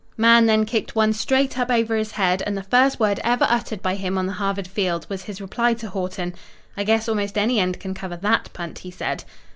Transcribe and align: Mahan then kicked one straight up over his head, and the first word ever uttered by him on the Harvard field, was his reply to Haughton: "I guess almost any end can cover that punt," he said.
Mahan 0.17 0.47
then 0.47 0.65
kicked 0.65 0.95
one 0.95 1.13
straight 1.13 1.59
up 1.59 1.69
over 1.69 1.95
his 1.95 2.13
head, 2.13 2.41
and 2.47 2.57
the 2.57 2.63
first 2.63 2.99
word 2.99 3.19
ever 3.23 3.45
uttered 3.47 3.83
by 3.83 3.93
him 3.93 4.17
on 4.17 4.25
the 4.25 4.33
Harvard 4.33 4.67
field, 4.67 5.05
was 5.11 5.25
his 5.25 5.39
reply 5.39 5.75
to 5.75 5.89
Haughton: 5.89 6.33
"I 6.75 6.83
guess 6.83 7.07
almost 7.07 7.37
any 7.37 7.59
end 7.59 7.79
can 7.79 7.93
cover 7.93 8.17
that 8.17 8.51
punt," 8.53 8.79
he 8.79 8.89
said. 8.89 9.23